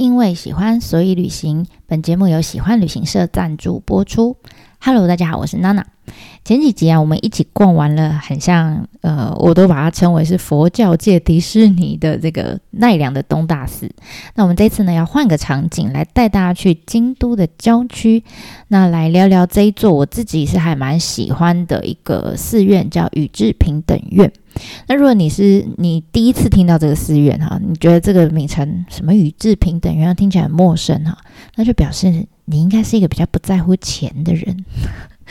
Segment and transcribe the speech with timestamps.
[0.00, 1.66] 因为喜欢，所以旅行。
[1.86, 4.34] 本节目由喜欢旅行社赞助播出。
[4.80, 5.86] Hello，大家好，我是娜娜。
[6.42, 13.86] 前几集啊，我们一起逛完了，很像呃，我都把它称为是佛教界迪士尼的这个奈良的东大寺。
[14.34, 18.24] 那我们这次呢，要换个场景，来带大家去京都的郊区，
[18.68, 24.32] 那来聊聊这一座我自己是还蛮喜欢的一个寺院，叫宇治平等院。
[24.86, 31.18] 那如果你是你第一次听到这个寺院哈，你觉得这个名称什么宇治平等院听起来很陌生哈，
[31.56, 34.64] 那就表示你应该是一个比较不在乎钱的人。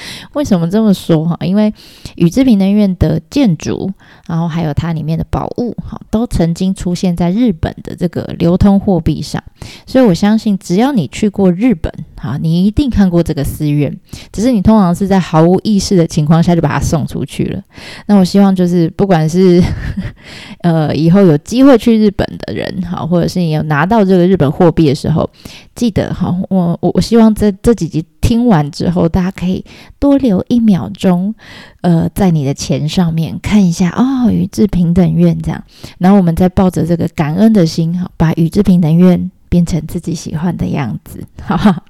[0.33, 1.37] 为什么这么说哈？
[1.41, 1.73] 因为
[2.15, 3.91] 宇治平能院的建筑，
[4.27, 9.43] 然后还有它里面的宝物哈，都曾经出现在日本的这个流通货币上，
[9.85, 13.95] 所以我相信只要你去过日本哈，你一定看过这个寺院，
[14.31, 17.61] 只是你通常是在毫无意识的情况下就把它送出去了。
[18.07, 19.61] 那我希望就是不管是
[20.61, 25.29] 呃以后有机会去日本的人哈，或者是你有拿到这个日本货币的时候，
[25.75, 28.05] 记得哈，我我我希望这这几集。
[28.29, 29.65] 听完之后，大家可以
[29.97, 31.33] 多留一秒钟，
[31.81, 35.63] 呃，在你的钱上面看一下哦，宇治平等院这样，
[35.97, 41.83] 然后我们再抱着这个感恩的心，哈，把宇治平等院变成自己喜欢的样子，哈哈。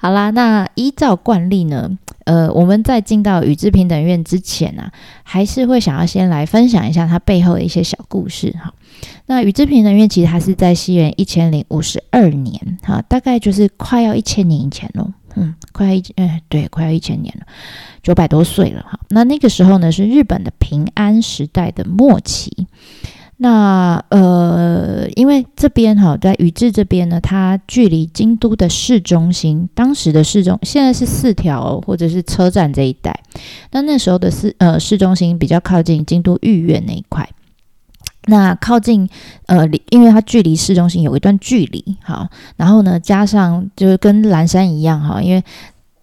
[0.00, 1.90] 好啦，那依照惯例呢，
[2.24, 4.90] 呃，我们在进到宇治平等院之前、啊，
[5.24, 8.72] 还是会想要先来分享一下它背后的一些小故事，哈。
[9.26, 15.12] 那宇治平等院其实它是在西元一千零五十二年，哈，大概就是快要一千年以前喽。
[15.36, 17.46] 嗯，快要一哎，对，快要一千年了，
[18.02, 18.98] 九百多岁了哈。
[19.10, 22.66] 那那个时候呢，是日本的平安时代的末期。
[23.38, 33.14] 那呃，因为这边哈，在宇治这边呢，它距离京都的市中心，当时的市中现在是四条或者是车站这一带。
[33.72, 37.28] 那那时候的市呃市中心比较靠近京都御苑那一块。
[38.26, 39.08] 那靠近，
[39.46, 45.42] 呃，因为它距离市中心有一段距离，哈，然后呢，加上就是跟蓝山一样，哈，因为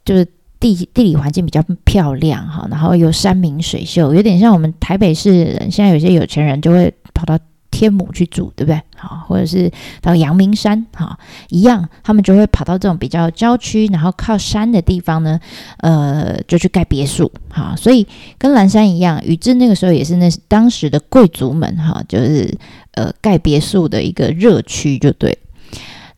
[0.04, 0.26] 就是
[0.60, 7.38] 地地理环境比较漂亮，哈，然后有山明水秀，有点像我们台北市人，现在有些有钱人就会跑到。
[7.74, 8.80] 天母去住，对不对？
[8.96, 11.18] 好，或者是到阳明山，好，
[11.50, 15.40] 一样，他们就会跑到这种比较郊区，然后靠山的地方呢，
[15.78, 18.06] 呃，就去盖别墅，好，所以
[18.38, 22.56] 跟蓝山一样，宇治那个时候也是那当时的贵族们，哈，就是
[22.92, 25.36] 呃盖别墅的一个热区，就对。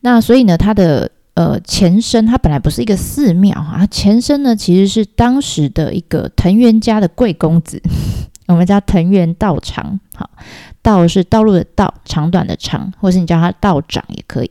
[0.00, 7.82] 那所以呢，它的呃前身，它本来不是一个寺庙，哈，前身呢其实是当时的一个藤原家的贵公子。
[8.46, 10.30] 我们叫藤原道长，好，
[10.82, 14.50] 道是道路的道，长短的长，或是你叫他道长也可以。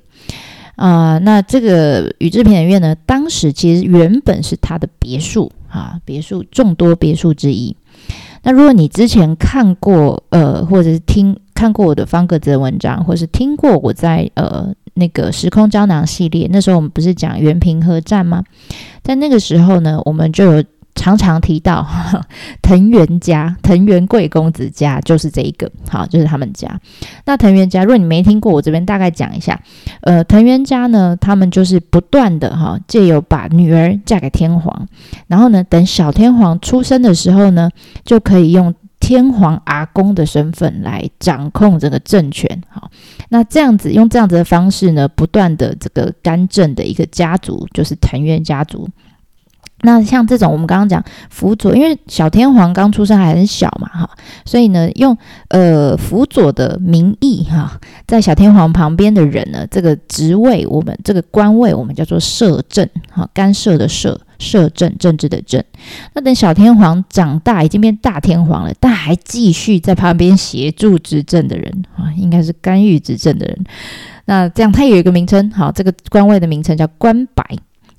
[0.75, 7.73] 啊、那这个宇治平等院呢，当时其实原本是他的别墅，啊，别墅众多别墅之一。
[8.43, 18.43] 那如果你之前看过，呃，或者是听看过我的方格子的文章，或是听过我在呃那个时空胶囊系列，那时候我们不是讲原平和战吗？
[19.01, 20.63] 在那个时候呢，我们就有。
[20.95, 21.85] 常常提到
[22.63, 26.79] 藤原家，藤原贵公子家就是这一个，好，就是他们家。
[27.25, 29.61] 那藤原家，如果你没听过，我这边大概讲一下。
[30.01, 34.87] 呃，藤原家呢，他们就是不断的哈，借由把女儿嫁给天皇，
[35.27, 37.69] 然后呢，等小天皇出生的时候呢，
[38.03, 42.61] 就可以用天皇阿公的身份来掌控这个政权。
[42.69, 42.89] 好，
[43.29, 48.89] 那这样子用这样子的方式呢，不断的这个干政的一个家族，就是藤原家族。
[49.81, 54.09] 那像这种，我们刚刚讲辅佐，因为小天皇刚出生还很小嘛，哈，
[54.43, 55.15] 所以呢，用
[55.49, 65.63] 呃辅佐的名义哈，在小天皇旁边的人呢，这个职位，我们这个官位，我们叫做摄政，哈，干涉的摄，摄政，政治的政。
[66.13, 73.63] 那等小天皇长大，已经变大天皇了，但还继续在旁边协助执政的人，啊，应该是干预执政的人。
[74.25, 77.45] 那这样，他有一个名称，好，这个官位的名称叫官白。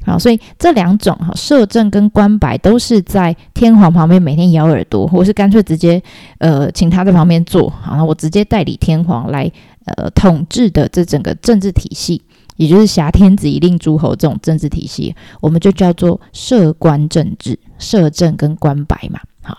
[0.06, 6.00] 好，所以这两种哈，摄政跟官白都是在天皇旁边每天咬耳朵，或是干脆直接
[6.38, 9.50] 呃请他在旁边坐，好，我直接代理天皇来
[9.84, 12.22] 呃统治的这整个政治体系，
[12.54, 19.18] 也就是挟天子以令诸侯这种政治体系，我们就叫做摄官政治，摄政跟官白嘛。
[19.42, 19.58] 好，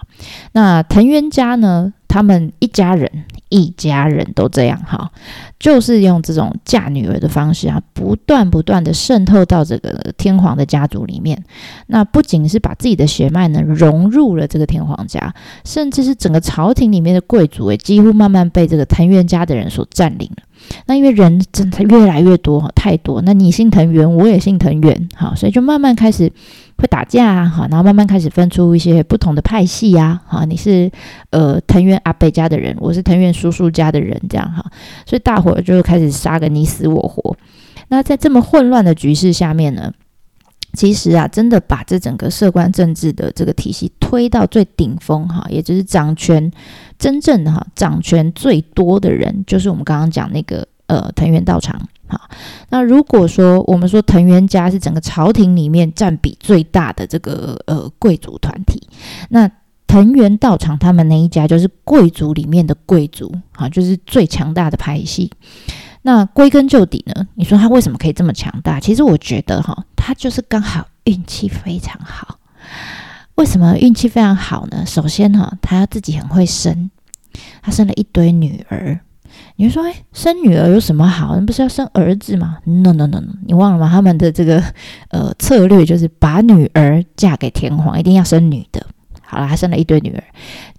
[0.54, 3.10] 那藤原家呢，他们一家人。
[3.50, 5.10] 一家人都这样哈，
[5.58, 11.42] 就是用这种嫁女儿的方式啊，不断不断的渗透到这个天皇的家族里面。
[11.86, 15.34] 那不仅是把自己的血脉呢融入了这个天皇家，
[15.64, 20.44] 甚至是整个朝廷里面的贵族也几乎慢慢被这个藤原家的人所占领了。
[20.86, 23.22] 那因为人真的越来越多，太多。
[23.22, 26.32] 那你姓藤原，我也姓藤原，好，所以就慢慢开始
[26.78, 30.92] 会打架啊，好，然后慢慢开始分出一些不同的派系呀，好，你是
[31.32, 34.66] 呃藤原阿贝家的人，我是藤原叔叔家的人，这样哈，
[35.06, 37.36] 所以大伙就开始杀个你死我活。
[37.90, 39.94] 那在这么混乱的局势下面呢，
[40.78, 46.52] 其实啊，真的把这整个社官政治的这个体系推到最顶峰哈，也就是掌权
[47.00, 52.30] 真正的哈掌权最多的人，就是我们刚刚讲那个呃藤原道长哈。
[52.70, 58.88] 那如果说我们说藤原家是整个朝廷里面占比最大的这个呃贵族团体，
[59.30, 59.50] 那
[59.88, 65.32] 藤原道长他们那一家就是贵族里面的贵族哈，就是最强大的派系。
[66.08, 67.28] 那归根究底呢？
[67.36, 68.80] 你说他为什么可以这么强大？
[68.80, 72.40] 其实我觉得哈，他就是刚好运气非常好。
[73.36, 74.86] 为什么运气非常好呢？
[74.86, 76.90] 首先哈，他自己很会生，
[77.62, 78.98] 他生了一堆女儿。
[79.58, 81.36] 你说，哎，生女儿有什么好？
[81.36, 83.90] 那不是要生儿子吗？No No No No，你忘了吗？
[83.92, 84.64] 他们的这个
[85.10, 88.88] 呃策略就是把女儿嫁给天皇，一定要生女的。
[89.22, 90.24] 好了，他生了一堆女儿，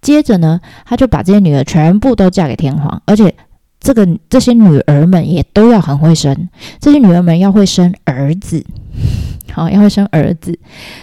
[0.01, 3.35] 接着呢，他就把这些女儿全部都嫁给天皇，而且。
[3.81, 6.49] 这个这些女儿们也都要很会生，
[6.81, 8.65] 这些女儿们要会生儿子，
[9.53, 10.59] 好，要会生儿子。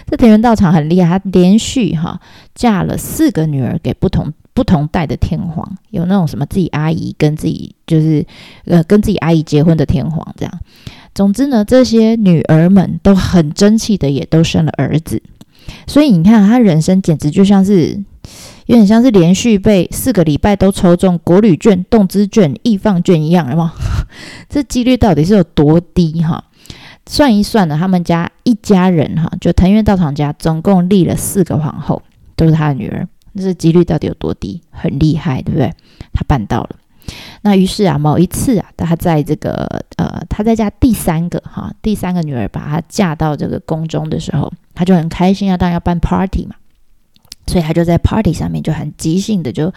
[0.06, 2.20] 这田园道场很厉害，他连续哈
[2.54, 8.24] 嫁了四个女儿给不同不同代的天皇，有那种什么自己阿姨跟自己就是
[8.66, 10.60] 呃跟自己阿姨结婚的天皇这样。
[11.14, 15.22] 总之呢，这些女儿们都很争气的，也都生了儿子。
[15.86, 18.04] 所以你看，他人生简直就像是。
[18.66, 23.72] 有点像是连续被四个礼拜都抽中国旅券、动资券、易放券一样，有吗？
[24.48, 26.44] 这几率到底是有多低哈？
[27.06, 32.02] 算一算呢，他们家一家人哈，就藤原道长家总共立了四个皇后，
[32.34, 33.06] 都是他的女儿。
[33.36, 34.60] 这几率到底有多低？
[34.70, 35.72] 很厉害，对不对？
[36.12, 36.70] 他办到了。
[37.42, 39.64] 那于是啊，某一次啊，他在这个
[39.96, 46.56] 呃，他在家第三个哈，第三个女儿把她嫁到这个宫中的时候，他就很开心啊，当然要办 party 嘛。
[47.46, 49.72] 所以他就在 party 上面就很即兴的就，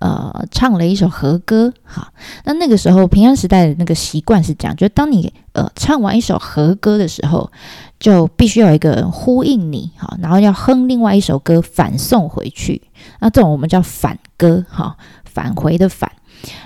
[0.00, 1.72] 呃，唱了一首和歌。
[1.84, 2.08] 好，
[2.44, 7.50] 那那个时候平安时代的那个习惯是这样，就当你呃唱完一首和歌的时候，
[8.00, 12.82] 就必须要有一个人呼应你，好，然后要哼另外一首歌反送回去。
[13.20, 16.10] 那这种我们叫反歌，哈，返回的返。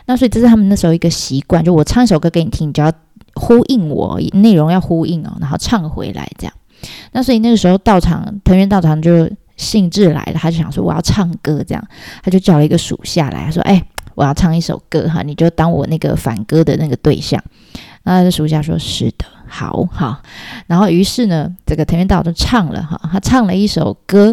[0.06, 2.91] 那所以这是他们那时候一个习惯，就我唱一首歌给你听，你就要
[3.35, 6.55] 呼应我，内容要呼应哦，然后唱回来这样。
[7.12, 9.31] 那所以那个时候道场藤原道场就。
[9.56, 11.88] 兴致来了，他就想说我要唱歌，这样
[12.23, 13.82] 他就叫了一个属下来，他说：“哎，
[14.14, 17.43] 我要唱一首歌哈，你就当我那个反歌的那个对象。”
[18.05, 20.23] 那属下说：“是的，好好。”
[20.69, 24.32] 然后于是呢，这个藤原道就唱了哈，他唱了一首歌，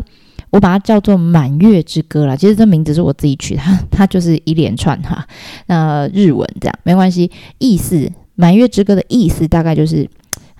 [0.52, 2.36] 我把它叫做《满月之歌》啦。
[2.36, 5.26] 其实这名字是我自己取的，它就是一连串哈，
[5.66, 7.96] 那日文这样没关系，意思
[8.36, 10.08] 《满月之歌》的意思大概就是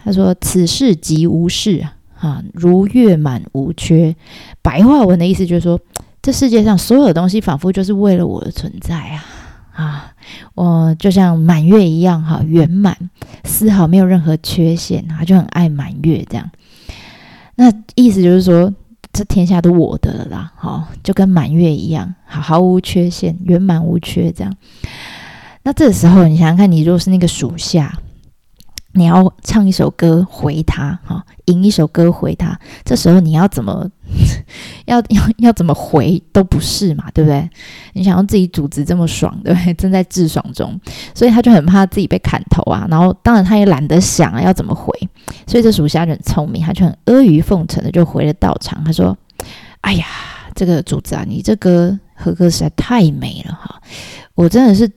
[0.04, 1.86] 他说：“此事即无事。”，
[2.24, 4.16] 啊如月满无缺，
[4.62, 5.78] 白话文的意思就是说，
[6.22, 9.26] 这世界上所有的东西仿佛就是为了我的存在啊
[9.74, 10.14] 啊！
[10.56, 12.98] 我就像满月一样，哈，圆满，
[13.44, 16.50] 丝毫没有任何缺陷，他就很爱满月这样。
[17.56, 18.74] 那意思就是说，
[19.12, 24.56] 这天下都我的了啦，好，就跟满月一样，好，毫无缺陷，圆满无缺这样。
[25.64, 28.00] 那这时候，你想想看，你如果是那个属下。
[28.96, 32.58] 你要唱一首歌回他，哈，吟一首歌回他。
[32.86, 33.90] 这时候你要怎么，
[34.86, 37.50] 要要要怎么回都不是嘛，对不对？
[37.94, 39.74] 你想要自己主子这么爽，对不对？
[39.76, 40.80] 正在自爽中，
[41.16, 42.88] 所以他就很怕自己被砍头啊。
[42.90, 44.94] 然后当然他也懒得想啊，要怎么回。
[45.48, 48.84] 所以这属下就很聪明，他就很阿谀奉承的就回了道场。
[48.84, 49.18] 他说
[49.82, 50.06] ：“哎呀，
[50.54, 53.82] 这个主子啊，你这歌和歌实在太美了哈，
[54.36, 54.88] 我真的是。”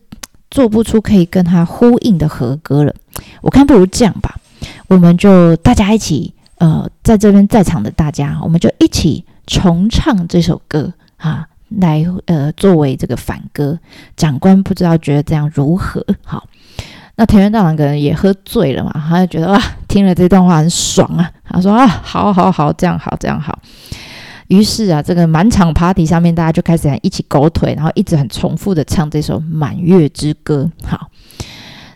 [0.57, 2.95] 做不出可以跟他呼应的和歌了，
[3.43, 4.37] 我看不如这样吧，
[4.89, 11.47] 我们就大家一起，呃，在这边在场的大家，我们就一起重唱这首歌啊，
[11.79, 13.79] 来呃作为这个反歌。
[14.17, 16.03] 长官不知道觉得这样如何？
[16.25, 16.49] 好，
[17.17, 23.59] 那田园大郎可能也喝醉了嘛，他就觉得哇，听了这段话很爽啊，他说啊，好好好，这样好，这样好。
[24.49, 30.71] 于是啊，这个满场 party 上面，大家就开始一起狗腿，然后一直很重复的唱这首《满月之歌》。
[30.87, 31.11] 好，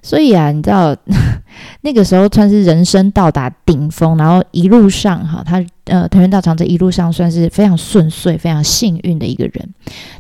[0.03, 0.97] 所以啊，你知道
[1.83, 9.69] 那个时候算是人生到达顶峰，然后一路上哈，他呃藤原道长这一路上算是非常顺遂、非常幸运的一个人。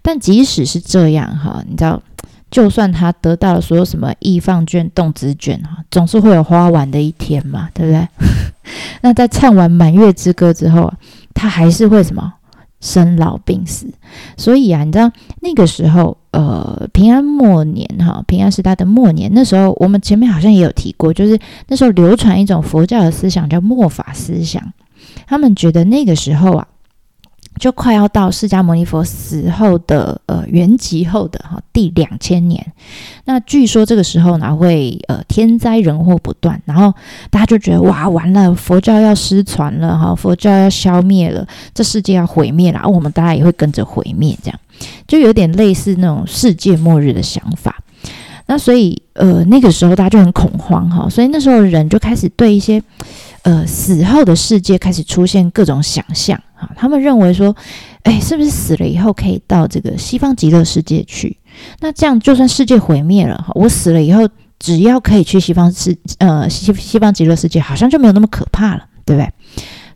[0.00, 2.00] 但即使是这样哈，你知道，
[2.50, 8.08] 就算他得到了所有什么易放卷、动资券哈，总是会有花完的一天嘛，对不对？
[9.02, 10.94] 那在唱完《满月之歌》之后啊。
[11.40, 12.35] 他还是会什么
[12.80, 13.87] 生老病死，
[14.37, 24.62] 所以啊，你知道那个时候，呃，平安末年哈，平安时代的末年，那时候我们前面好像也有提过，就是那时候流传一种佛教的思想叫末法思想，
[25.26, 26.68] 他们觉得那个时候啊，
[27.61, 32.73] 就快要到释迦牟尼佛死后的呃圆寂后的哈第两千年，
[33.26, 36.93] 那据说这个时候呢会呃天灾人祸不断，然后
[37.31, 44.59] 大家就觉得哇完了，佛教要失传了哈，佛教要消灭了，这世界要毁灭了，我们大家也会跟着毁灭，这样
[45.07, 47.76] 就有点类似那种世界末日的想法。
[48.47, 52.83] 那所以呃那个时候大家就很恐慌哈，所以那时候人就开始对一些
[53.43, 56.40] 呃死后的世界开始出现各种想象。
[56.61, 57.57] 啊，他们认为说，
[58.02, 61.37] 哎，是不是死了以后可以到这个西方极乐世界去？
[61.81, 69.33] 那这样就算世界毁灭了，哈，我死了以后，只要可以去西方世，呃，西西方极乐世界，好像就没有那么可怕了，对不对？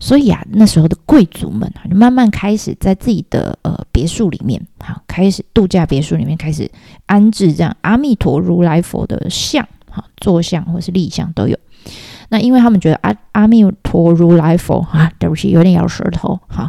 [0.01, 6.71] 所以啊，那时候的贵族们啊，就慢慢开始在自己的呃别墅里面，好，开始度假别墅里面开始
[7.07, 11.57] 安置这样阿弥陀如来佛的像，哈，坐像或是立像都有。
[12.35, 16.37] 那因为他们觉得阿阿弥陀如来佛啊，对不起，有点咬舌头。
[16.49, 16.69] 好，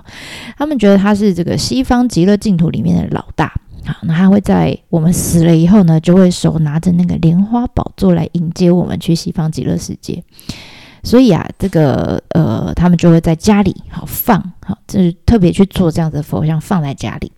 [0.59, 3.51] 他们觉得他是这个西方极乐净土里面的老大。
[3.83, 10.23] 好，那他会在我们死了以后呢，就会手拿着那个莲花宝座来迎接我们去西方极乐世界。
[11.01, 17.31] 所以啊，这个呃，他们就会在家里好放好，就是特别去做这样的佛像放在家里。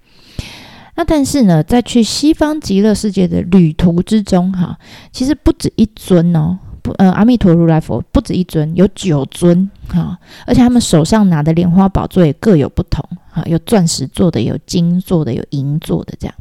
[0.95, 4.77] 那但是呢，在去西方极乐世界的旅途之中，哈，
[5.13, 6.59] 其实不止一尊哦。
[6.97, 16.35] 呃，阿弥陀如来佛不止一尊，有九尊哈，而且他们手上拿的莲花宝座也各有不同哈，有钻石做的，有金做的，有银做的这样。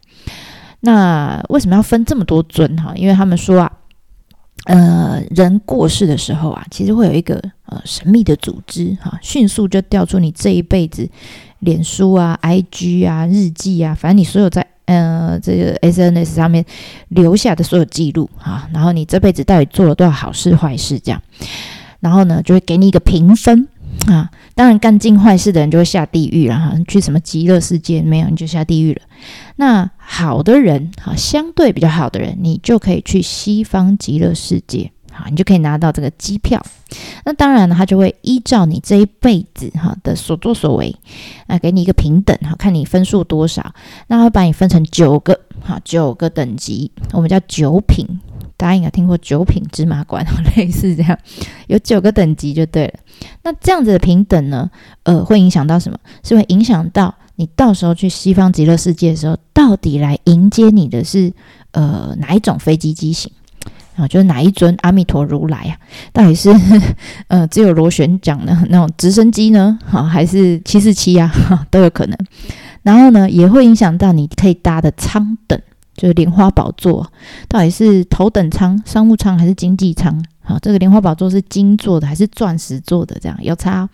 [0.80, 2.92] 那为什么要分这么多尊哈？
[2.96, 3.72] 因为他们说啊，
[4.64, 11.08] 呃，人过世的时候啊，其实会有一个呃神秘的组织哈，迅速就调出你这一辈子
[11.58, 14.66] 脸书啊、IG 啊、日记啊，反正你所有在。
[14.86, 16.64] 呃，这个 SNS 上面
[17.08, 21.20] 留下的所有记录啊，然后你这辈子到底做了多少好事坏事这样，
[22.00, 23.68] 然后呢，就会给你一个评分
[24.06, 24.30] 啊。
[24.54, 29.02] 当然，干尽坏事的人就会下地狱了哈，去什么极乐世界没有，你就下地狱了。
[29.56, 34.90] 那好的人哈，相对比较好的人，你就可以去西方极乐世界。
[35.16, 36.62] 好，你就可以拿到这个机票。
[37.24, 40.94] 那当然呢，他就会依照你这一辈子哈的所作所为，
[41.46, 43.74] 啊，给你一个平等哈，看你分数多少。
[44.08, 48.06] 那会把你分成九个哈，九个等级，我们叫九品。
[48.58, 50.24] 大家应该听过九品芝麻官，
[50.56, 51.18] 类似这样，
[51.66, 52.94] 有九个等级就对了。
[53.42, 54.70] 那这样子的平等呢，
[55.02, 55.98] 呃，会影响到什么？
[56.22, 61.30] 是会影响到你到时候去西方极乐世界的时候，到底来迎接你的是
[61.72, 63.30] 呃哪一种飞机机型？
[63.96, 65.76] 啊，就是哪一尊阿弥陀如来啊？
[66.12, 66.54] 到底是
[67.28, 69.78] 呃只有螺旋桨呢那种直升机呢？
[69.84, 71.32] 哈，还是七四七啊？
[71.70, 72.16] 都有可能。
[72.82, 75.60] 然后呢，也会影响到你可以搭的舱等，
[75.96, 77.10] 就是莲花宝座，
[77.48, 80.24] 到底是头等舱、商务舱还是经济舱？
[80.46, 83.18] 好，这个莲花宝座是金做的还是钻石做的？
[83.20, 83.88] 这样有差。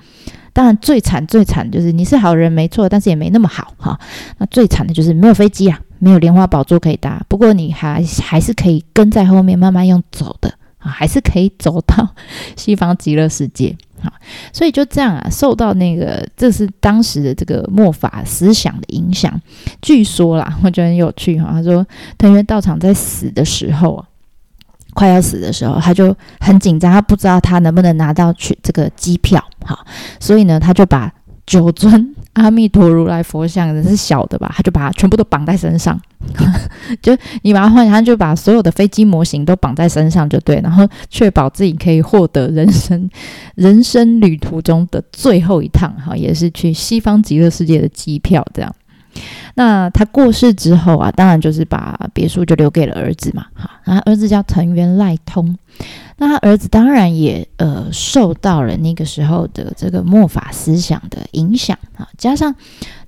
[0.52, 3.98] 当然最惨最惨就是你是好人没错，但是也没那么好哈。
[4.36, 5.80] 那最惨的就是没有飞机啊。
[5.98, 12.12] 没有莲花宝座可以搭，不过你还还是可以跟在后面慢慢用走的啊，还是可以走到
[12.56, 14.12] 西方极乐世界啊。
[14.52, 19.40] 所以就这样啊，受到那个这是当时的这个末法思想的影响。
[19.80, 21.50] 据说啦，我觉得很有趣哈。
[21.52, 21.86] 他说
[22.18, 24.04] 藤原道场在死的时候啊，
[24.94, 29.78] 快要死的时候，他就很紧张，他不知道他能不能拿到去这个机票哈，
[30.20, 31.12] 所以呢，他就把
[31.46, 32.14] 九尊。
[32.34, 34.50] 阿弥陀如来佛像的是小的吧？
[34.56, 36.00] 他就把它全部都绑在身上，
[37.02, 43.06] 就你把它换，他就把所有的飞机模型都绑在身上，就对，然后确保自己可以获得人生
[43.54, 48.74] 人生旅途中的最后一趟，哈，也是去西方极乐世界的机票，这样。
[49.54, 55.56] 那他过世之后啊，当然就是把别墅就留给了儿子嘛，哈，然后儿子叫藤原赖通。
[56.18, 62.54] 那他儿子当然也呃受到了那个时候的这个末法思想的影响啊，加上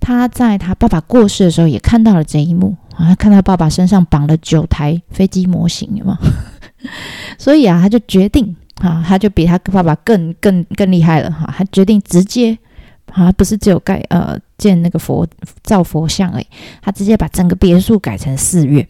[0.01, 6.19] 他在他爸爸过世的时候也看到了这一幕啊，看到爸爸身上绑了九台飞机模型，有吗？
[7.39, 12.59] 所以啊，他就决定啊，他就比他爸爸更更更厉害了哈，他决定直接
[13.15, 15.27] 啊，不是只有盖呃建那个佛
[15.63, 16.47] 造佛像而已，
[16.83, 18.87] 他直接把整个别墅改成寺院。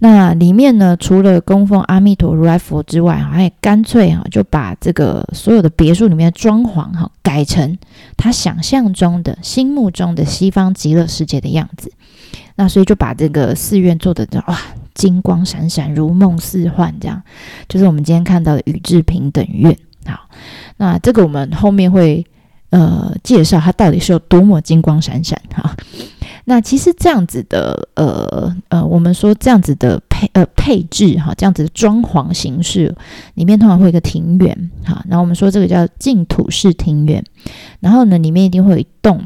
[0.00, 7.78] 那里面呢，除了供奉阿弥陀如来佛之外，还干脆哈就把这个所有的别墅里面的装潢哈改成
[8.16, 11.92] 他想象中的、心目中的西方极乐世界的样子。
[12.56, 14.58] 那所以就把这个寺院做的哇，
[14.94, 17.22] 金光闪闪、如梦似幻，这样
[17.68, 19.76] 就是我们今天看到的宇治平等院。
[20.04, 20.28] 好，
[20.78, 22.26] 那这个我们后面会
[22.72, 25.76] 呃介绍它到底是有多么金光闪闪哈。
[26.44, 32.92] 那其实这样子的，呃呃，我们说这样子的配呃配置哈，这样子的装潢形式
[33.34, 37.24] 里面通常会有一个庭园哈，然后我们说这个叫净土式庭园，
[37.78, 39.24] 然后呢里面一定会有一栋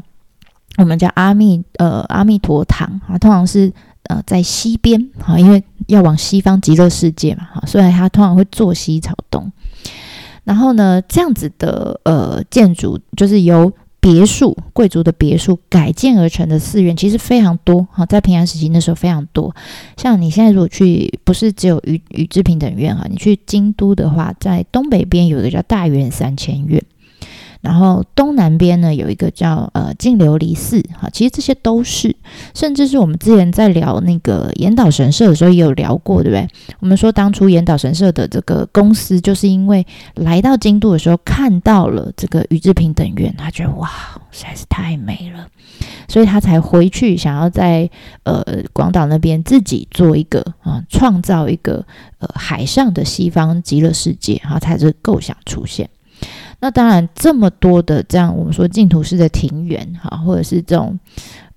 [0.77, 3.73] 我们叫阿弥呃阿弥陀堂啊，通常是
[4.03, 9.51] 呃在西边啊，因为要往西方极乐世界嘛哈，所以它通常会坐西朝东。
[10.47, 19.53] 然后呢，这样子的呃建筑就是由别墅贵族的别墅改建而成的寺院，其实非常多哈，在平安时期那时候非常多。
[19.97, 26.81] 像你现在如果去，不是只有宇宇治平等院哈，你去京都的话，在东北边有一个叫大圆三千院。
[27.61, 32.15] 然后东南边呢，有一个叫呃净琉璃寺哈，其实这些都是，
[32.53, 36.47] 甚至是我们之前在聊那个岩岛神社的时候也有聊过，对不对？
[36.79, 39.85] 我们说当初岩岛神社的这个公司，就是因为
[40.15, 43.89] 来到京都的时候看到了这个宇治平等院，他觉得哇，
[44.31, 45.47] 实在是太美了，
[46.07, 47.89] 所以他才回去想要在
[48.23, 51.85] 呃广岛那边自己做一个啊，创造一个
[52.19, 55.89] 呃海上的西方极乐世界，然后才这构想出现。
[56.59, 60.99] 那当然，这么多的这样我们说净土式的庭园哈，或者是这种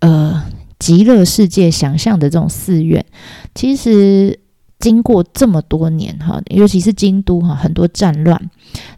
[0.00, 0.44] 呃
[0.78, 3.04] 极乐世界想象的这种寺院，
[3.54, 4.38] 其实
[4.78, 8.50] 经过这么多年哈，尤其是京都哈，很多战乱，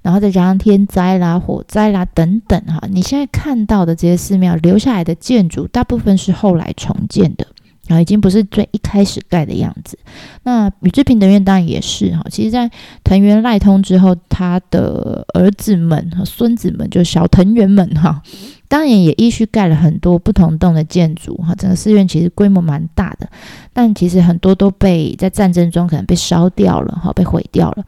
[0.02, 7.46] 然后再加上天灾啦、火灾啦等等哈，你现在看到的这些寺庙留下来的建筑，大部分是后来重建的。
[7.92, 9.98] 啊已经不是最一开始盖的样子。
[10.44, 12.24] 那宇治平等院当然也是哈。
[12.30, 12.70] 其实，在
[13.04, 18.22] 藤原赖通之后，他的儿子们和孙子们，就小藤原们哈，
[18.68, 21.54] 当然也依序盖了很多不同栋的建筑哈。
[21.54, 23.28] 整个寺院其实规模蛮大的，
[23.72, 27.84] 但其实很多都被在战争中可能被烧掉了哈，被毁掉了。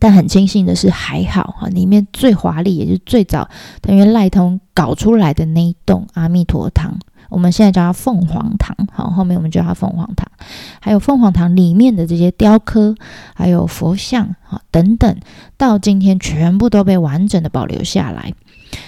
[0.00, 3.48] 但很庆幸的是，还好哈，里面最华丽也就是最早
[3.82, 6.96] 藤原赖通搞出来的那一栋阿弥陀堂。
[7.28, 10.26] 我们现在叫它凤凰堂，好，后面我们叫它凤凰堂。
[10.80, 12.94] 还有凤凰堂里面的这些雕刻，
[13.34, 15.16] 还有佛像，哈，等等，
[15.56, 18.32] 到今天全部都被完整的保留下来。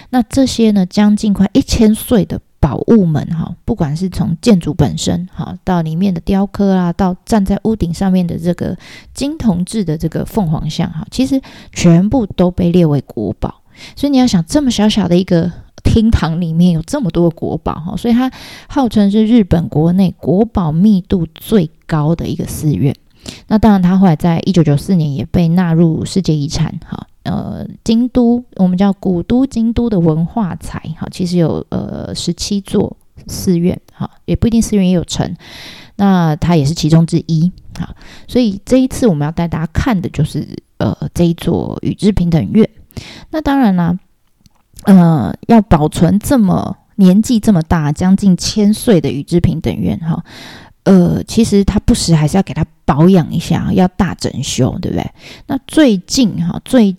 [0.09, 8.77] 那这些呢，将近快一千岁的宝物们，哈，不管是从建筑本身，哈，到里面的雕刻啊，到站在屋顶上面的这个
[9.13, 13.61] 金铜制的这个凤凰像，哈，其实全部都被列为国宝。
[13.95, 15.51] 所以你要想，这么小小的一个。
[15.83, 18.31] 厅堂里面有这么多国宝哈，所以它
[18.67, 22.95] 号称是日本国内国宝密度最高的一个寺院。
[23.47, 27.07] 那当然，它后来在一九九四年也被纳入世界遗产哈。
[27.23, 35.35] 呃，京都我们叫古都京都的文化财哈，其实有呃十七座寺院哈，也不一定寺院也有城。
[35.97, 37.95] 那它也是其中之一哈。
[38.27, 42.67] 所以这一次我们要带大家看的就是呃这一座宇治平等院。
[43.29, 43.99] 那当然啦。
[44.83, 50.23] 呃，要保存这么年纪这么大，将近千岁的宇治平等院哈，
[50.83, 55.11] 呃，其实他不时还是要给他保养一下，要大整修，对不对？
[55.47, 56.95] 那最近哈，最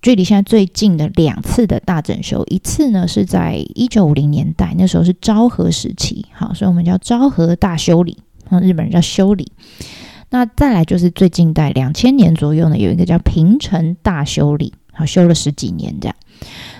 [0.00, 8.16] 距离现在最近的两次的大整修，一次呢是在一九五零年代，那时候是昭和时期，好，所以我们叫昭和大修理，
[8.48, 9.50] 那日本人叫修理。
[10.30, 16.16] 那再来就是最近代两千年左右呢，有一个叫平成大修理，好，修了十几年这样。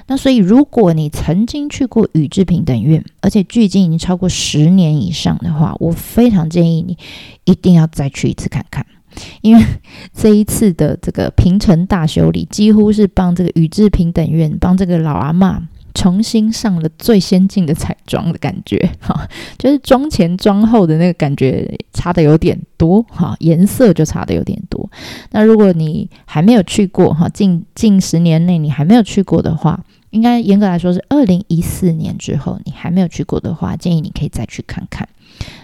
[0.07, 6.99] 那所以，如果你曾经去过宇治平等院，而且距今已经超过十年以上的话，我非常建议你
[7.45, 8.85] 一定要再去一次看看，
[9.41, 9.65] 因为
[10.13, 15.59] 这一次的这个平成大修理，几乎是帮这个宇治平等院帮这个老阿嬷
[15.95, 24.91] 重新上了最先进的彩妆的感觉， 哈，就是妆前妆后的那个感觉差的有点多，哈，颜色就差的有点多。
[25.31, 29.85] 那如果你还没有去过，哈，近近十年内你还没有去过的话，
[30.15, 35.09] 应该严格来说是二零一四年之后，你还没有去过的话，建议你可以再去看看。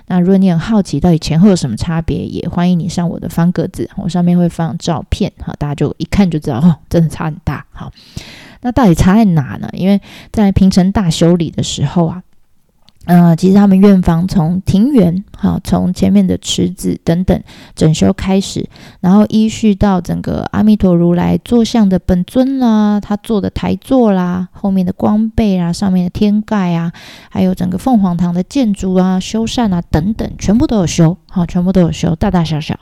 [0.08, 7.92] 那如果你很好奇到底前后有什么差别，也欢迎你上我的方格子，我上面会放照片，哈，大家就一看就知道，哦，真的差很大，好。
[8.62, 9.70] 那到底差在哪呢？
[9.72, 10.00] 因为
[10.32, 12.20] 在平成大修理的时候啊，
[13.06, 17.42] 呃，其实他们院方从庭园，好，从前面的池子等等
[17.74, 18.68] 整修开始，
[19.00, 26.92] 然后依序到整个阿弥陀如来坐像的本尊啦，他坐的台座啦，后面的光背啊，上面的天盖啊，
[27.30, 32.78] 还有整个凤凰堂的建筑啊、修缮啊等等，全部都有修，好，全部都有修，大大小小。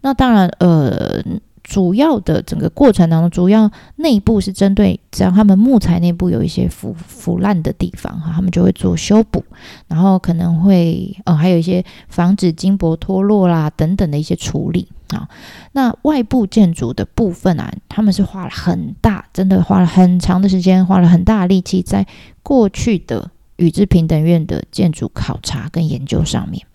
[0.00, 1.22] 那当然，呃。
[1.70, 9.44] 主要的整个过程当中，主要内部是针对只要他们木材内部有一些腐腐烂的地方哈，他们就会做修补，
[9.86, 15.28] 然后可能会呃还有一些防止金箔脱落啦等等的一些处理啊。
[15.70, 22.04] 那外部建筑的部分啊，他们是花了很大，真的花了很长的时间，花了很大的力气，在
[22.42, 23.30] 过去的
[23.60, 26.66] 宇治平等院的建筑考察跟研究上面。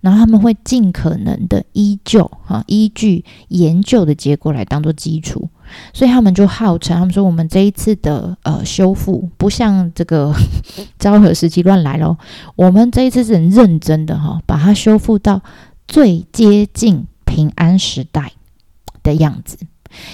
[0.00, 5.48] 然后他们会尽可能的依旧哈，依据研究的结果来当做基础，
[5.92, 10.32] 所以他们就号称，他们说我们这一次的呃修复不像这个
[10.98, 12.16] 昭和时期乱来咯，
[12.56, 15.42] 我们这一次是很认真的哈，把它修复到
[15.86, 18.32] 最接近平安时代
[19.02, 19.58] 的样子。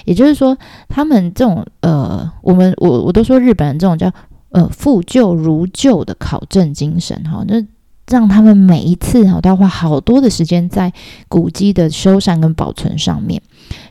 [0.04, 0.56] 也就是说，
[0.88, 4.10] 他们这种呃，我们我我都说日本人这种叫
[4.54, 7.60] 呃复旧如旧的考证精神哈，那
[8.06, 10.92] 让他们每一次哈都要花好多的时间在
[11.28, 13.42] 古迹的修缮跟保存上面。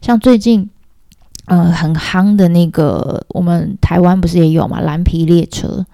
[0.02, 0.70] 像最近
[1.48, 4.80] 呃很夯的那个，我们台湾不是也有嘛？
[4.80, 5.86] 蓝皮列车、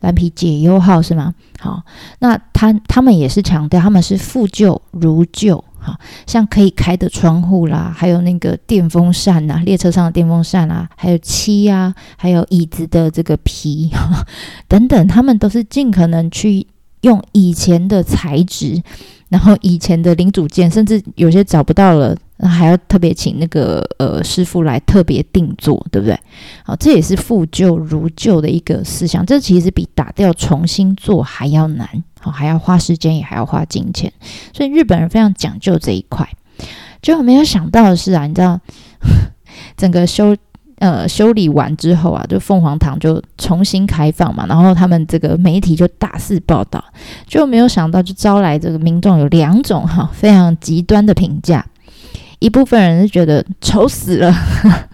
[0.00, 1.34] 蓝皮解忧号是吗？
[1.60, 1.82] 好，
[2.20, 5.62] 那他他们也是强调他们是复旧如旧。
[5.84, 14.26] 哈像可以开的窗户啦，还有那个电风扇呐，列车上的电风扇啊，还有漆啊，还有椅子的这个皮哈
[14.66, 16.66] 等等，他们都是尽可能去
[17.02, 18.82] 用以前的材质，
[19.28, 26.18] 然后以前的零组件，甚至有些找不到了，那还要特别请那个呃师傅来特别定做，对不对？
[26.64, 31.88] 好，这也是复旧如旧的一个思想，这其实比打掉重新做还要难。
[32.20, 34.10] 好还要花时间，也还要花金钱，
[34.54, 36.26] 所以日本人非常讲究这一块。
[37.02, 38.58] 就没有想到的是啊，你知道，
[39.76, 40.34] 整个修
[40.78, 46.82] 呃修理完之后啊，就凤凰堂就重新开放嘛，然后他们这个媒体就大肆报道，
[47.26, 51.66] 就没有想到就招来这个民众有两种哈非常极端的评价，
[52.44, 54.34] 一部分人是觉得丑死了。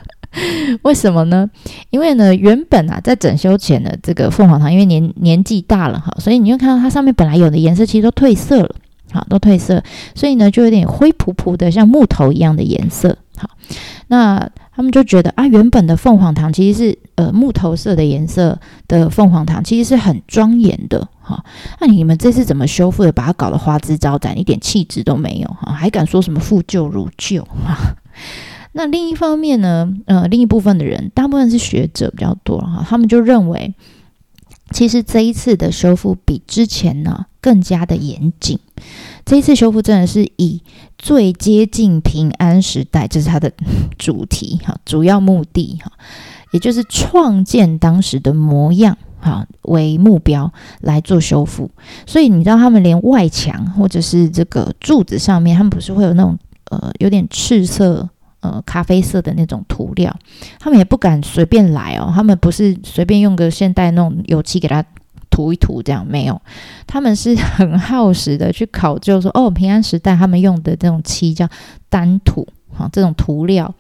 [0.83, 1.51] 为什么呢？
[1.91, 8.73] 因为呢，原本啊，在整修前的这个凤凰堂，因为年年纪大了哈，所以你会看到它上面本来有的颜色其实都褪色了，
[9.11, 9.83] 好，都褪色，
[10.15, 13.19] 所以呢，就有点灰扑扑的，像木头一样的颜色。
[13.37, 13.51] 好，
[14.07, 21.45] 那他们就觉得啊，原本的凤凰堂其实是呃木头色的颜色的凤凰堂，其实是很庄严的哈。
[21.81, 27.77] 那你们这次怎么修复的，把它搞得花枝招展，一点气质都没有哈，还敢说什么复旧如旧哈？
[28.73, 33.75] 那另一方面呢，呃，另一部分的人，大部分是学者比较多哈，他们就认为，
[34.71, 38.59] 其实这一次的修复比之前呢更加的严谨。
[39.25, 40.63] 这一次修复真的是以
[40.99, 43.53] 最接近平安时代，这是它的
[43.99, 45.91] 主题哈，主要目的哈，
[46.53, 51.71] 也就是创建当时的模样哈为目标来做修复。
[52.07, 56.39] 所以你知道，他们连外墙或者是这个柱子上面，他们不是会有那种
[56.71, 58.09] 呃有点赤色。
[58.43, 60.17] 呃，咖啡色的那种涂料，
[60.59, 62.11] 他们也不敢随便来哦。
[62.15, 64.83] 他们不是随便用个现代那种油漆给它
[65.29, 66.41] 涂一涂，这样没有。
[66.87, 71.47] 他们是很耗时的去考究说，哦，平安时代他们用的这种漆叫
[71.91, 73.75] 丹土，哈，这种涂料。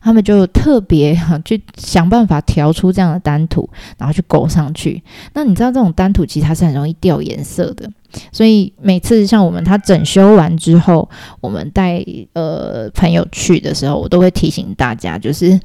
[0.00, 5.02] 他们就特别哈 去想办法调出这样的单土，然后去勾上去。
[5.34, 7.90] 那你知道这种单土其实它是很容易掉颜色的，
[8.32, 11.08] 所以每次像我们它整修完之后，
[11.40, 15.60] 我们带呃朋友去的时候，我都会提醒大家，就是。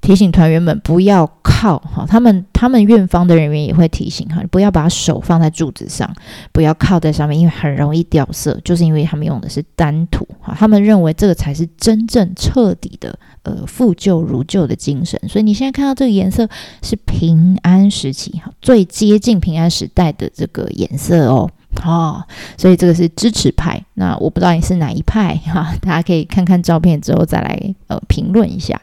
[0.00, 6.08] 提醒团员们不要靠哈，他们他们院方的人员也会提醒哈，不要把手放在柱子上，
[6.52, 13.18] 不要靠在上面，因为很容易掉色，就是因为他们用的是单土哈，他们认为这个才是真正彻底的
[13.48, 15.18] 呃复旧如旧的精神。
[15.26, 16.46] 所以你现在看到这个颜色
[16.82, 21.50] 是平安时期哈，最接近平安时代的这个颜色哦，
[21.84, 22.22] 哦，
[22.56, 23.82] 所以这个是支持派。
[23.94, 28.80] 那我不知道你是哪一派哈，大家可以看看照片之后再来呃评论一下。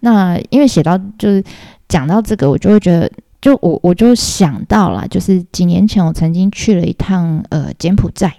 [0.00, 1.42] 那因为写到就是
[1.88, 8.32] 讲到这个，我就会觉得，就我我就想到了，就是几年前我曾经去了一趟呃柬埔寨，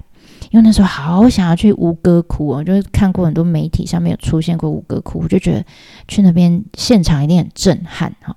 [0.52, 5.66] 因为那时候好想要去吴哥窟哦，就是看过很多媒体上面有出现过吴哥窟，我就觉得
[6.08, 8.36] 去那边现场一定很震撼哈。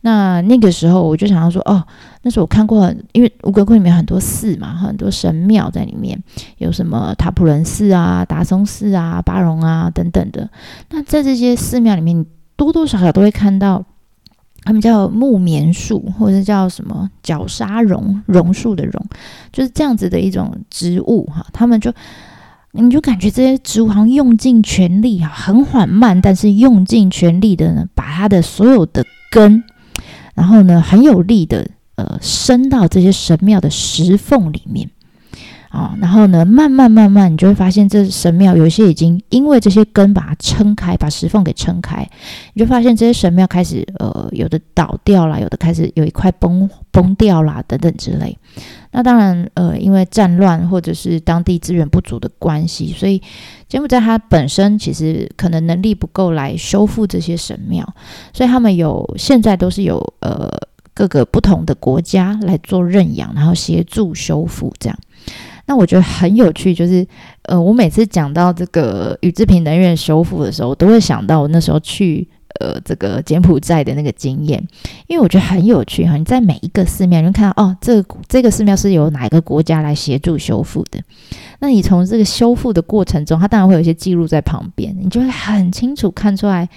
[0.00, 1.84] 那那个时候我就想要说，哦，
[2.22, 6.20] 那时候我看过很，因为吴哥窟里面很多寺嘛，很多神庙在里面，
[6.58, 10.50] 有什么塔普伦寺啊、达松寺啊、巴戎啊等等的。
[10.90, 13.84] 那在这些寺庙里面，多多少少都会看到，
[14.64, 19.04] 他们叫木棉树，或者叫什么角鲨榕，榕树的榕，
[19.52, 21.44] 就是这样子的一种植物哈。
[21.52, 21.92] 他们就，
[22.72, 29.62] 你就感觉这些植物好像用尽全力哈，很缓慢，但是用尽全力的呢，把它的所有的根，
[30.34, 34.88] 然后呢，很有力的呃，伸到这些神庙的石缝里面。
[35.72, 42.06] 啊、然后呢，慢慢慢慢，你就会发现这神庙有一些已经因为这些根把它撑开，把石缝给撑开，
[42.52, 48.36] 你就发现这些神庙开始呃，有的倒掉了，有的开始有一块崩崩掉了等等之类。
[48.90, 53.22] 那当然呃，因为战乱或者是当地资源不足的关系，所以
[53.66, 57.82] 柬埔寨它本身其实可能能力不够来修复这些神庙，
[58.34, 60.50] 所以他们有现在都是有呃
[60.92, 64.98] 各个不同的国家来做认养，然后协助修复这样。
[65.72, 67.06] 那我觉得很有趣，就是
[67.44, 72.28] 呃，我每次讲到这个宇治平等院修复的时候，我都会想到我那时候去
[72.60, 74.62] 呃这个柬埔寨的那个经验，
[75.06, 76.18] 因为我觉得很有趣哈。
[76.18, 81.00] 你在每一个寺庙，你会看到哦，这个这个寺庙是由哪一个国家来协助修复的？
[81.60, 86.68] 那你从这个修复的过程中，它当然会有一些记录在旁边，你就会很清楚看出来。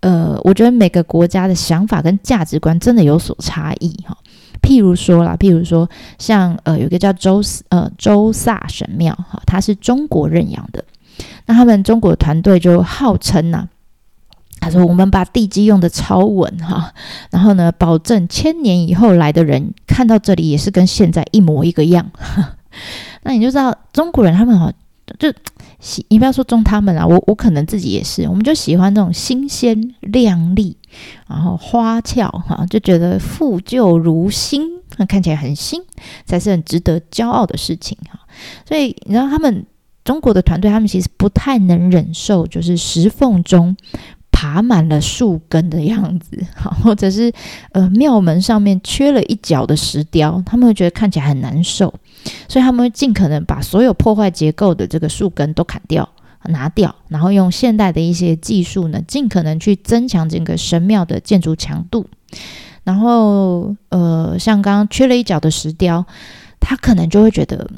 [0.00, 4.16] 呃，我觉得每个国家的想法跟价值观真的有所差异哈。
[4.62, 10.84] 譬如说啦，譬如说像呃，有个叫周呃周萨神庙哈，它是中国认养的。
[11.46, 13.68] 那他们中国团队就号称呐、
[14.60, 16.92] 他说我们把地基用的超稳哈，
[17.30, 22.10] 然后呢，保证千年以后来的人看到这里也是跟现在一模一个样。
[23.22, 24.72] 那你就知道中国人他们哈
[25.18, 25.32] 就。
[25.80, 30.76] 喜，你不要说中他们啊，我我可能自己也是，我们就喜欢那种新鲜亮丽，
[31.28, 34.62] 然后花俏哈，就觉得复旧如新，
[34.96, 35.80] 那看起来很新，
[36.24, 38.18] 才是很值得骄傲的事情哈。
[38.66, 39.64] 所以你知道他们
[40.04, 43.76] 中国的团队，他们其实不太能忍受，就是石缝中
[44.32, 47.32] 爬满了树根的样子，哈，或者是
[47.72, 51.94] 呃庙门上面缺了一角的石雕，他们会觉得看起来很难受。
[52.48, 56.08] 所以他们会尽可能把所有破坏结构的这个树根都砍掉、
[56.46, 62.06] 拿掉，然后用现代的一些技术呢，尽可能去增强整个神庙的建筑强度。
[62.84, 66.06] 然后，呃，像刚刚缺了一角的石雕，
[66.58, 67.68] 他可能就会觉得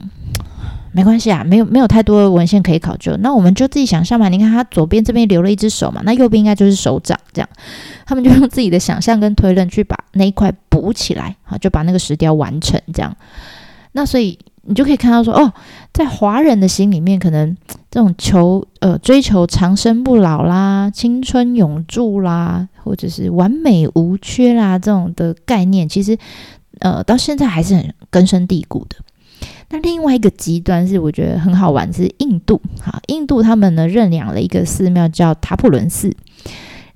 [0.92, 4.28] 没关系啊，没有没有太多的文献可以考究，那我们就自己想象嘛。
[4.28, 7.48] 你看他左边这边留了一只手嘛，那右边应该就是手掌，这样，
[8.06, 13.16] 他们就用自己的想象跟推论去把那一块补起来，好，就把那个石雕完成这样。
[13.92, 15.52] 那所以你就可以看到说，哦，
[15.92, 17.56] 在华人的心里面，可能
[17.90, 26.16] 这种求呃追求长生不老啦、青春永驻啦，或者是完美无缺啦这种的概念，其实
[26.78, 28.96] 呃到现在还是很根深蒂固的。
[29.70, 36.14] 那另外一个极端是我觉得很好玩，是印度哈，印度他们呢认养了一个寺庙叫塔普伦寺。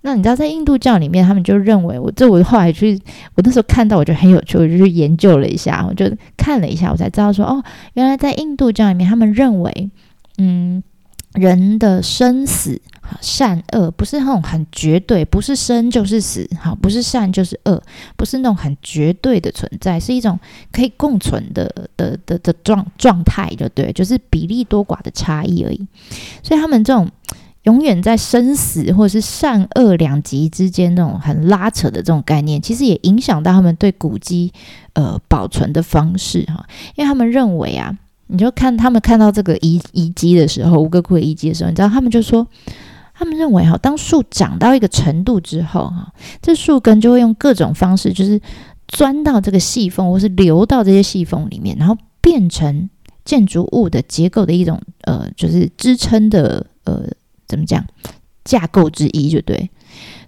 [0.07, 3.01] 那你知道，在印度教里面，他们就认为我这我后来去，
[3.37, 6.05] 我那时候看到，我觉得很有趣，我就去研究了一下，我就
[6.37, 7.65] 看了一下，我才知道说，哦，
[7.95, 9.91] 原来在印度教里面，他们认为，
[10.37, 10.83] 嗯，
[11.33, 12.79] 人的生死、
[13.23, 17.83] 善恶不是那种很绝对，不是生就是死，好，不是善就是恶，
[18.15, 20.39] 不是那种很绝对的存在，是一种
[20.71, 25.87] 可以共存的的的的状状态，就对，就是比例多寡的差异而已。
[26.43, 27.11] 所以他们这种。
[27.65, 34.53] 永远在生死或者是善恶两极之间那种很拉扯的这种概念，其实也影响到他们对古迹
[34.93, 36.67] 呃保存的方式哈。
[36.95, 37.97] 因为他们认为啊，
[38.27, 42.47] 你就看他们看到这个遗遗迹的时候，吴哥窟的遗迹的时候，你知道他们就说，
[43.15, 48.39] 他们认为哈，当树长到一个程度之后哈，这树根就会用各种方式，就是
[48.89, 52.91] 钻到这个细缝，或是流到这些细缝里面，然后变成
[53.25, 57.09] 建筑物的结构的一种呃，就是支撑的呃。
[57.55, 57.85] 怎么讲？
[58.45, 59.71] 架构之一就对，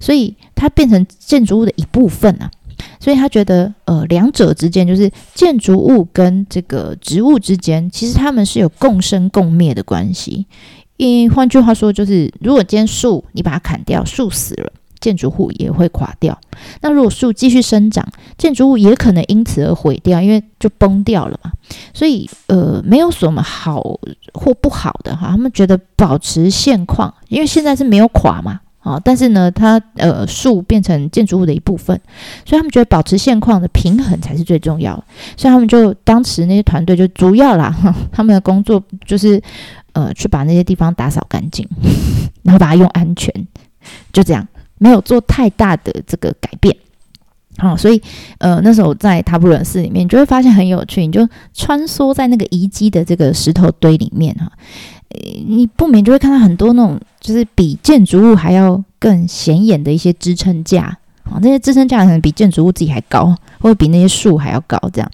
[0.01, 2.51] 所以它变成建筑物的一部分啊。
[3.01, 10.47] 所以他觉得，呃，两者之间就是建筑物跟这个植物之间，其实他们是有共生共灭的关系。
[10.99, 14.73] 因换句话说，就是如果今天树你把它砍掉，树死了。
[15.07, 16.37] 建筑物也会垮掉。
[16.81, 18.05] 那如果树继续生长，
[18.37, 21.53] 建筑物也可能因此而毁掉，因为就崩掉了嘛。
[21.95, 23.81] 所以，呃，没有什么好
[24.35, 25.29] 或不好的哈。
[25.31, 31.97] 他们觉得保持现况，因为现在是没有垮嘛，啊，但是呢，它呃树变成建筑物的一部分，
[32.45, 35.05] 所以他们觉得保持现况的平衡才是最重要的。
[35.37, 37.73] 所以他们就当时那些团队就主要啦，
[38.11, 39.41] 他们的工作就是
[39.93, 41.65] 呃去把那些地方打扫干净，
[42.43, 43.33] 然后把它用安全，
[44.13, 44.45] 就这样。
[44.79, 46.77] 没有做太大的这个改变，
[47.59, 48.01] 好、所以
[48.39, 54.51] 呃那时候在塔布伦寺里面，你就会发现很有趣，你就穿梭在那个遗迹的这个石头堆里面哈，
[55.47, 60.99] 你不免就会看到很多那种就是比建筑物还要更显眼的一些支撑架。
[61.29, 65.11] 啊，那些支撑架可能比建筑物自己还高，或者比那些树还要高，这样，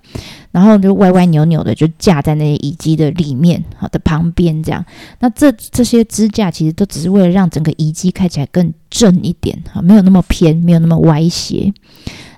[0.53, 4.85] 然后就歪歪扭扭的就架在那些遗迹的里面，好的旁边这样。
[5.19, 11.73] 那这这些支架其实都只是为了让整个遗迹看起来更正一点，哈，没有那么偏，没有那么歪斜。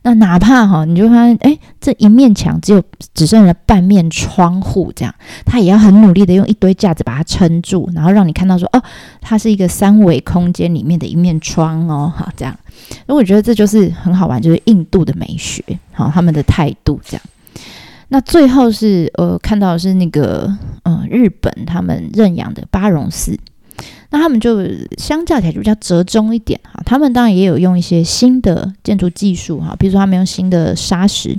[0.06, 2.82] 那哪怕哈，你就发现，哎，这一面墙只有
[3.14, 5.14] 只剩了半面窗户，这样，
[5.46, 8.82] 他也要很努力的用一堆架子把它撑住，然后让你看到说，哦，
[9.22, 12.54] 它是一个三维空间里面的一面窗哦，哈，这样。
[13.06, 17.22] 那我觉得这就是很好玩，就是印度的美学，好，他们的态度这样。
[18.14, 20.46] 那最后是呃，看到是那个
[20.84, 23.36] 嗯、呃，日本他们认养的巴荣寺。
[24.10, 24.60] 那他们就
[24.96, 31.36] 相较起来就比较折中一点哈，他们当然也有用一些新的建筑技术哈，比如说他们用新的砂石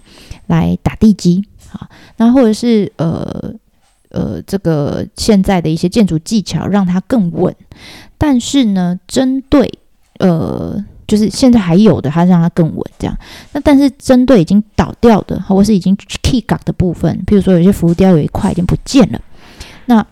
[0.48, 3.54] 来打地基哈，那或者是呃
[4.10, 7.56] 呃这个现在的一些建筑技巧让它更稳，
[8.18, 9.80] 但是呢，针对
[10.20, 13.18] 呃就是现在还有的，它让它更稳这样。
[13.54, 19.22] 那但是针对已经倒掉的，或是已经起角的部分，譬如说有些浮雕有一块已经不见了，
[19.86, 20.06] 那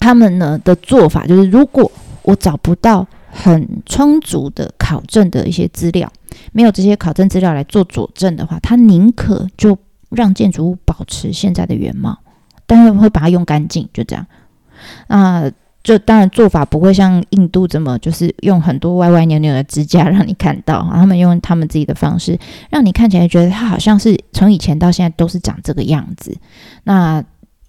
[0.00, 1.90] 他们呢的做法就是，如果
[2.22, 6.10] 我找不到很充足的考证的一些资料，
[6.52, 9.78] 没有这些考证资料来做佐证的话，他宁可就
[10.10, 12.18] 让建筑物保持现在的原貌，
[12.66, 14.26] 但是会把它用干净，就这样。
[15.06, 15.44] 啊。
[15.82, 22.38] 就当然做法不会像印度这么，就是用很多歪歪扭扭的支架让你看到，他们用他们自己的方式，
[22.70, 26.36] 让你看起来觉得它好像是从以前到现在都是长这个样子。
[26.84, 27.24] 那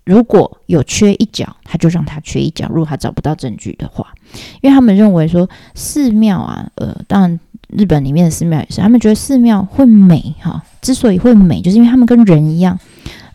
[0.05, 2.67] 如果有缺一角，他就让它缺一角。
[2.69, 4.05] 如果他找不到证据的话，
[4.61, 12.77] 因为他们认为说寺庙啊，呃，当然日本里面的寺庙也是，他们觉得寺庙会美哈，之所以会美，就是因为他们跟人一样，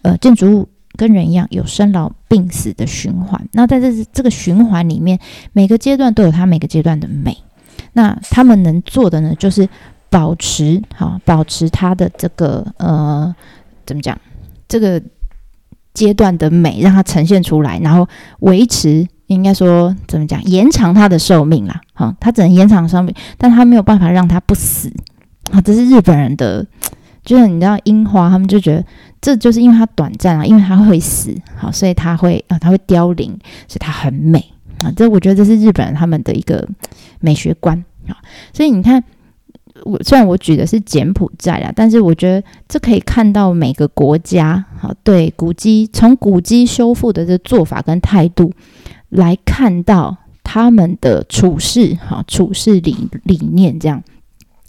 [0.03, 0.69] 呃，建筑物。
[0.99, 5.17] 跟人一样有生老病死的循环，那在这这个循环里面，
[5.53, 7.39] 每个阶段都有它每个阶段的美。
[7.93, 9.69] 那他们能做的呢，就是
[10.11, 13.33] 保持好，保持它的这个呃，
[13.87, 14.19] 怎么讲？
[14.67, 15.01] 这个
[15.95, 18.07] 阶段的美，让它呈现出来，然后
[18.41, 20.43] 维持，应该说怎么讲？
[20.43, 21.81] 延长它的寿命啦。
[21.95, 24.93] 好，它只能延长寿命，但它没有办法让它不死。
[25.53, 26.67] 啊，这是日本人的。
[27.29, 28.83] 就是你知道樱花，他们就觉得
[29.21, 33.29] 这就是因为它短暂啊，因为它会死，好，所以它会啊，它会凋零，
[33.69, 34.43] 所以它很美
[34.83, 34.91] 啊。
[34.97, 36.67] 这我觉得这是日本人他们的一个
[37.21, 38.17] 美学观啊。
[38.55, 39.05] 所以你看，
[39.85, 48.51] 我虽然我举的是柬埔寨啊，但是我觉得这可以看到每个国家好对古迹从古迹修复的这做法跟态度
[49.11, 54.03] 来看到他们的处事好处事理理念这样。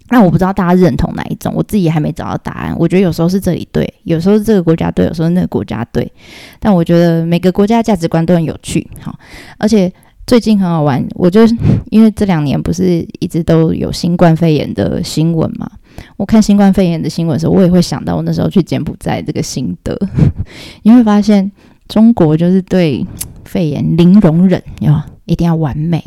[0.09, 2.75] 那我不知道大家认同哪一种，我自己还没找到答案。
[2.77, 6.11] 我觉得有时候是这里对，有时候是这个国家对，有时候那个国家对。
[6.59, 9.17] 但我觉得每个国家价值观都很有趣，好，
[9.57, 9.91] 而且
[10.25, 11.05] 最近很好玩。
[11.15, 11.41] 我就
[11.89, 15.69] 因为这两年不是一直都有新冠肺炎的新闻嘛，
[16.17, 19.97] 我看新冠肺炎的新闻的时候，我也会想到我那时候去柬埔寨这个心得。
[20.83, 21.51] 你会发现
[21.87, 23.05] 中国就是对
[23.49, 24.93] 肺炎零容忍，有？
[25.25, 26.03] 一定要完美，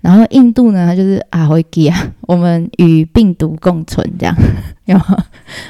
[0.00, 4.34] 然后印度呢，就是啊，会给啊， 我们与病毒共存这样，
[4.86, 4.94] 有？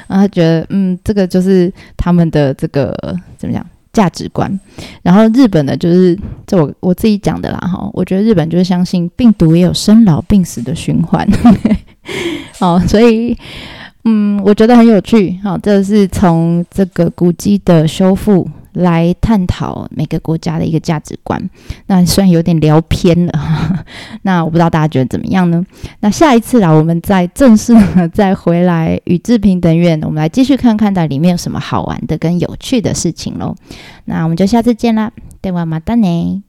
[0.07, 2.95] 然后他觉得，嗯，这个就是他们的这个
[3.37, 4.57] 怎么讲价值观。
[5.01, 11.27] 然后日本呢，就是这我我自己讲的啦哈，我觉得日本就是相信病毒也有生老病死的循环，
[12.59, 13.37] 好， 所以
[14.05, 15.37] 嗯，我觉得很有趣。
[15.43, 18.49] 好，这是从这个古迹的修复。
[18.74, 21.40] 来探讨每个国家的一个价值观，
[21.86, 23.84] 那虽然有点聊偏了，
[24.22, 25.64] 那我不知道大家觉得怎么样呢？
[26.00, 33.54] 那下一次啦，我们再正式的 再回来宇治平等院，我们来继续看看它里面有什么好玩的跟有趣的事情喽。
[34.04, 35.10] 那我们就下次见啦，
[35.42, 36.43] ではまたね。